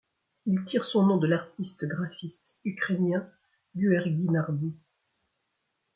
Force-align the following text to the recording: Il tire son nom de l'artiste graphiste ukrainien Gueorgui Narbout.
Il 0.47 0.63
tire 0.65 0.83
son 0.83 1.05
nom 1.05 1.17
de 1.17 1.27
l'artiste 1.27 1.85
graphiste 1.85 2.59
ukrainien 2.65 3.29
Gueorgui 3.75 4.31
Narbout. 4.31 4.75